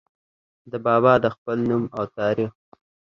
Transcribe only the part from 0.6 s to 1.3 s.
د بابا د